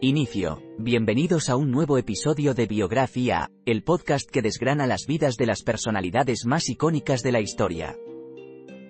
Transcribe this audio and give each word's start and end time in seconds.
Inicio. 0.00 0.62
Bienvenidos 0.78 1.48
a 1.48 1.56
un 1.56 1.72
nuevo 1.72 1.98
episodio 1.98 2.54
de 2.54 2.68
Biografía, 2.68 3.50
el 3.66 3.82
podcast 3.82 4.30
que 4.30 4.42
desgrana 4.42 4.86
las 4.86 5.06
vidas 5.08 5.34
de 5.36 5.46
las 5.46 5.64
personalidades 5.64 6.46
más 6.46 6.68
icónicas 6.68 7.24
de 7.24 7.32
la 7.32 7.40
historia. 7.40 7.96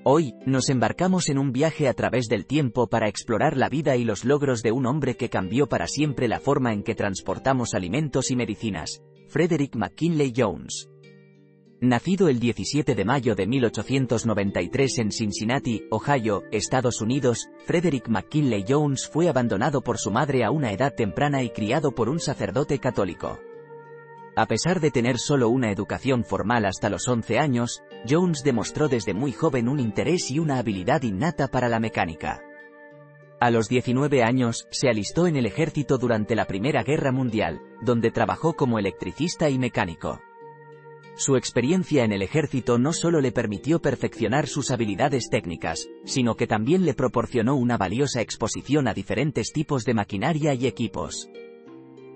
Hoy, 0.04 0.34
nos 0.44 0.68
embarcamos 0.68 1.30
en 1.30 1.38
un 1.38 1.50
viaje 1.50 1.88
a 1.88 1.94
través 1.94 2.28
del 2.28 2.44
tiempo 2.44 2.88
para 2.88 3.08
explorar 3.08 3.56
la 3.56 3.70
vida 3.70 3.96
y 3.96 4.04
los 4.04 4.26
logros 4.26 4.62
de 4.62 4.70
un 4.70 4.84
hombre 4.84 5.16
que 5.16 5.30
cambió 5.30 5.66
para 5.66 5.86
siempre 5.86 6.28
la 6.28 6.40
forma 6.40 6.74
en 6.74 6.82
que 6.82 6.94
transportamos 6.94 7.72
alimentos 7.72 8.30
y 8.30 8.36
medicinas, 8.36 9.02
Frederick 9.28 9.76
McKinley 9.76 10.34
Jones. 10.36 10.90
Nacido 11.80 12.28
el 12.28 12.40
17 12.40 12.96
de 12.96 13.04
mayo 13.04 13.36
de 13.36 13.46
1893 13.46 14.98
en 14.98 15.12
Cincinnati, 15.12 15.84
Ohio, 15.92 16.42
Estados 16.50 17.00
Unidos, 17.00 17.50
Frederick 17.66 18.08
McKinley 18.08 18.64
Jones 18.68 19.06
fue 19.06 19.28
abandonado 19.28 19.80
por 19.80 19.96
su 19.96 20.10
madre 20.10 20.42
a 20.42 20.50
una 20.50 20.72
edad 20.72 20.92
temprana 20.92 21.44
y 21.44 21.50
criado 21.50 21.92
por 21.92 22.08
un 22.08 22.18
sacerdote 22.18 22.80
católico. 22.80 23.38
A 24.34 24.46
pesar 24.46 24.80
de 24.80 24.90
tener 24.90 25.18
solo 25.18 25.50
una 25.50 25.70
educación 25.70 26.24
formal 26.24 26.64
hasta 26.64 26.90
los 26.90 27.06
11 27.06 27.38
años, 27.38 27.84
Jones 28.08 28.42
demostró 28.42 28.88
desde 28.88 29.14
muy 29.14 29.30
joven 29.30 29.68
un 29.68 29.78
interés 29.78 30.32
y 30.32 30.40
una 30.40 30.58
habilidad 30.58 31.02
innata 31.02 31.46
para 31.46 31.68
la 31.68 31.78
mecánica. 31.78 32.42
A 33.38 33.52
los 33.52 33.68
19 33.68 34.24
años, 34.24 34.66
se 34.72 34.88
alistó 34.88 35.28
en 35.28 35.36
el 35.36 35.46
ejército 35.46 35.96
durante 35.96 36.34
la 36.34 36.46
Primera 36.46 36.82
Guerra 36.82 37.12
Mundial, 37.12 37.60
donde 37.82 38.10
trabajó 38.10 38.54
como 38.54 38.80
electricista 38.80 39.48
y 39.48 39.60
mecánico. 39.60 40.20
Su 41.18 41.34
experiencia 41.34 42.04
en 42.04 42.12
el 42.12 42.22
ejército 42.22 42.78
no 42.78 42.92
solo 42.92 43.20
le 43.20 43.32
permitió 43.32 43.80
perfeccionar 43.82 44.46
sus 44.46 44.70
habilidades 44.70 45.28
técnicas, 45.28 45.88
sino 46.04 46.36
que 46.36 46.46
también 46.46 46.84
le 46.84 46.94
proporcionó 46.94 47.56
una 47.56 47.76
valiosa 47.76 48.20
exposición 48.20 48.86
a 48.86 48.94
diferentes 48.94 49.52
tipos 49.52 49.84
de 49.84 49.94
maquinaria 49.94 50.54
y 50.54 50.68
equipos. 50.68 51.28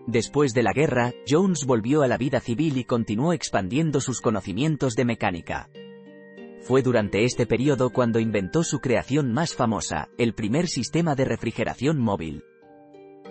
Después 0.06 0.54
de 0.54 0.62
la 0.62 0.72
guerra, 0.72 1.12
Jones 1.28 1.64
volvió 1.66 2.02
a 2.02 2.06
la 2.06 2.16
vida 2.16 2.38
civil 2.38 2.78
y 2.78 2.84
continuó 2.84 3.32
expandiendo 3.32 4.00
sus 4.00 4.20
conocimientos 4.20 4.94
de 4.94 5.04
mecánica. 5.04 5.68
Fue 6.60 6.82
durante 6.82 7.24
este 7.24 7.44
periodo 7.44 7.90
cuando 7.90 8.20
inventó 8.20 8.62
su 8.62 8.78
creación 8.78 9.32
más 9.32 9.56
famosa, 9.56 10.10
el 10.16 10.32
primer 10.32 10.68
sistema 10.68 11.16
de 11.16 11.24
refrigeración 11.24 11.98
móvil. 11.98 12.44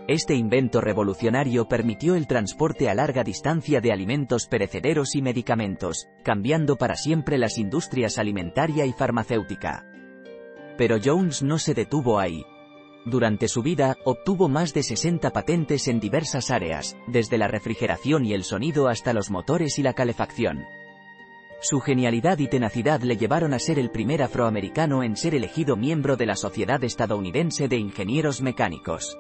Este 0.08 0.34
invento 0.34 0.82
revolucionario 0.82 1.68
permitió 1.68 2.16
el 2.16 2.28
transporte 2.28 2.90
a 2.90 2.96
larga 2.96 3.24
distancia 3.24 3.82
de 3.82 3.92
alimentos 3.92 4.48
perecederos 4.48 5.16
y 5.16 5.22
medicamentos, 5.22 6.08
cambiando 6.24 6.76
para 6.76 6.96
siempre 6.96 7.38
las 7.38 7.58
industrias 7.58 8.18
alimentaria 8.18 8.86
y 8.86 8.94
farmacéutica. 8.94 9.86
Pero 10.78 10.98
Jones 11.04 11.44
no 11.44 11.60
se 11.60 11.74
detuvo 11.74 12.20
ahí. 12.20 12.44
Durante 13.06 13.48
su 13.48 13.62
vida, 13.62 13.98
obtuvo 14.04 14.50
más 14.50 14.74
de 14.74 14.84
60 14.84 15.32
patentes 15.32 15.88
en 15.88 16.00
diversas 16.00 16.52
áreas, 16.52 16.98
desde 17.08 17.38
la 17.38 17.48
refrigeración 17.48 18.26
y 18.26 18.34
el 18.34 18.44
sonido 18.44 18.88
hasta 18.88 19.14
los 19.14 19.30
motores 19.30 19.78
y 19.80 19.84
la 19.84 19.94
calefacción. 19.94 20.66
Su 21.62 21.80
genialidad 21.80 22.40
y 22.40 22.48
tenacidad 22.48 23.02
le 23.02 23.18
llevaron 23.18 23.54
a 23.54 23.60
ser 23.60 23.78
el 23.78 23.92
primer 23.92 24.24
afroamericano 24.24 25.04
en 25.04 25.16
ser 25.16 25.36
elegido 25.36 25.76
miembro 25.78 26.18
de 26.18 26.26
la 26.26 26.36
Sociedad 26.36 26.84
Estadounidense 26.84 27.68
de 27.68 27.78
Ingenieros 27.78 28.42
Mecánicos. 28.42 29.16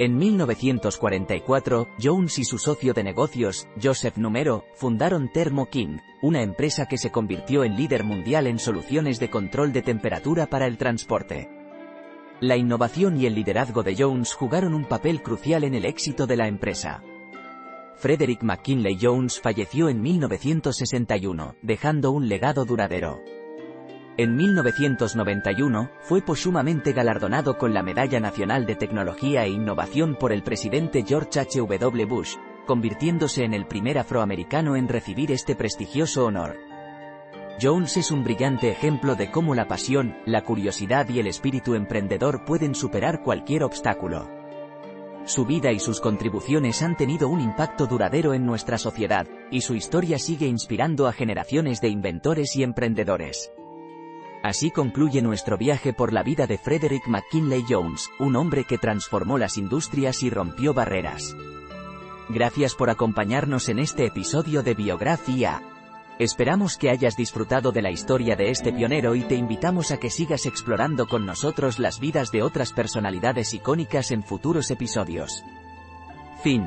En 0.00 0.16
1944, 0.16 1.88
Jones 2.02 2.38
y 2.38 2.44
su 2.44 2.56
socio 2.56 2.94
de 2.94 3.04
negocios, 3.04 3.68
Joseph 3.82 4.16
Numero, 4.16 4.64
fundaron 4.74 5.30
Thermo 5.30 5.68
King, 5.68 5.98
una 6.22 6.40
empresa 6.40 6.86
que 6.86 6.96
se 6.96 7.10
convirtió 7.12 7.64
en 7.64 7.76
líder 7.76 8.02
mundial 8.02 8.46
en 8.46 8.58
soluciones 8.58 9.20
de 9.20 9.28
control 9.28 9.74
de 9.74 9.82
temperatura 9.82 10.46
para 10.46 10.66
el 10.66 10.78
transporte. 10.78 11.50
La 12.40 12.56
innovación 12.56 13.20
y 13.20 13.26
el 13.26 13.34
liderazgo 13.34 13.82
de 13.82 13.94
Jones 13.94 14.32
jugaron 14.32 14.72
un 14.72 14.86
papel 14.86 15.22
crucial 15.22 15.64
en 15.64 15.74
el 15.74 15.84
éxito 15.84 16.26
de 16.26 16.36
la 16.38 16.48
empresa. 16.48 17.02
Frederick 17.96 18.42
McKinley 18.42 18.96
Jones 18.98 19.38
falleció 19.38 19.90
en 19.90 20.00
1961, 20.00 21.56
dejando 21.60 22.10
un 22.10 22.26
legado 22.26 22.64
duradero. 22.64 23.20
En 24.20 24.36
1991, 24.36 25.92
fue 26.02 26.20
póstumamente 26.20 26.92
galardonado 26.92 27.56
con 27.56 27.72
la 27.72 27.82
Medalla 27.82 28.20
Nacional 28.20 28.66
de 28.66 28.76
Tecnología 28.76 29.46
e 29.46 29.48
Innovación 29.48 30.14
por 30.14 30.30
el 30.30 30.42
presidente 30.42 31.06
George 31.08 31.40
H. 31.40 31.58
W. 31.58 32.04
Bush, 32.04 32.34
convirtiéndose 32.66 33.44
en 33.44 33.54
el 33.54 33.66
primer 33.66 33.96
afroamericano 33.96 34.76
en 34.76 34.88
recibir 34.88 35.32
este 35.32 35.56
prestigioso 35.56 36.26
honor. 36.26 36.58
Jones 37.62 37.96
es 37.96 38.10
un 38.10 38.22
brillante 38.22 38.68
ejemplo 38.68 39.14
de 39.14 39.30
cómo 39.30 39.54
la 39.54 39.66
pasión, 39.66 40.14
la 40.26 40.44
curiosidad 40.44 41.08
y 41.08 41.18
el 41.18 41.26
espíritu 41.26 41.74
emprendedor 41.74 42.44
pueden 42.44 42.74
superar 42.74 43.22
cualquier 43.22 43.62
obstáculo. 43.62 44.28
Su 45.24 45.46
vida 45.46 45.72
y 45.72 45.78
sus 45.78 45.98
contribuciones 45.98 46.82
han 46.82 46.94
tenido 46.94 47.30
un 47.30 47.40
impacto 47.40 47.86
duradero 47.86 48.34
en 48.34 48.44
nuestra 48.44 48.76
sociedad, 48.76 49.26
y 49.50 49.62
su 49.62 49.74
historia 49.74 50.18
sigue 50.18 50.46
inspirando 50.46 51.06
a 51.06 51.14
generaciones 51.14 51.80
de 51.80 51.88
inventores 51.88 52.54
y 52.54 52.62
emprendedores. 52.62 53.50
Así 54.42 54.70
concluye 54.70 55.20
nuestro 55.20 55.58
viaje 55.58 55.92
por 55.92 56.12
la 56.12 56.22
vida 56.22 56.46
de 56.46 56.56
Frederick 56.56 57.06
McKinley 57.06 57.64
Jones, 57.68 58.08
un 58.18 58.36
hombre 58.36 58.64
que 58.64 58.78
transformó 58.78 59.36
las 59.36 59.58
industrias 59.58 60.22
y 60.22 60.30
rompió 60.30 60.72
barreras. 60.72 61.36
Gracias 62.30 62.74
por 62.74 62.88
acompañarnos 62.88 63.68
en 63.68 63.78
este 63.78 64.06
episodio 64.06 64.62
de 64.62 64.74
Biografía. 64.74 65.62
Esperamos 66.18 66.78
que 66.78 66.90
hayas 66.90 67.16
disfrutado 67.16 67.72
de 67.72 67.82
la 67.82 67.90
historia 67.90 68.36
de 68.36 68.50
este 68.50 68.72
pionero 68.72 69.14
y 69.14 69.22
te 69.22 69.34
invitamos 69.34 69.90
a 69.90 69.98
que 69.98 70.10
sigas 70.10 70.46
explorando 70.46 71.06
con 71.06 71.26
nosotros 71.26 71.78
las 71.78 71.98
vidas 71.98 72.30
de 72.30 72.42
otras 72.42 72.72
personalidades 72.72 73.52
icónicas 73.52 74.10
en 74.10 74.22
futuros 74.22 74.70
episodios. 74.70 75.44
Fin. 76.42 76.66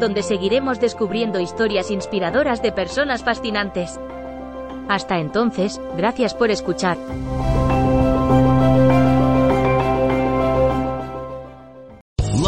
donde 0.00 0.22
seguiremos 0.22 0.80
descubriendo 0.80 1.40
historias 1.40 1.90
inspiradoras 1.90 2.62
de 2.62 2.72
personas 2.72 3.22
fascinantes. 3.22 3.98
Hasta 4.88 5.18
entonces, 5.18 5.80
gracias 5.96 6.34
por 6.34 6.50
escuchar. 6.50 6.98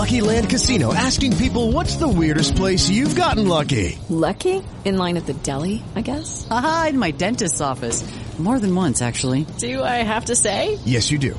Lucky 0.04 0.20
Land 0.20 0.50
Casino 0.50 0.92
asking 0.92 1.32
people 1.38 1.72
what's 1.72 1.96
the 1.96 2.06
weirdest 2.06 2.56
place 2.56 2.90
you've 2.90 3.16
gotten 3.16 3.48
lucky? 3.48 3.98
Lucky? 4.10 4.62
In 4.84 4.98
line 4.98 5.16
at 5.16 5.24
the 5.24 5.32
deli, 5.32 5.82
I 5.96 6.02
guess? 6.02 6.46
Aha, 6.50 6.88
in 6.90 6.98
my 6.98 7.10
dentist's 7.10 7.62
office. 7.62 8.04
More 8.38 8.58
than 8.58 8.74
once, 8.74 9.00
actually. 9.00 9.46
Do 9.58 9.82
I 9.82 10.02
have 10.02 10.26
to 10.26 10.36
say? 10.36 10.78
Yes, 10.84 11.10
you 11.10 11.18
do. 11.18 11.38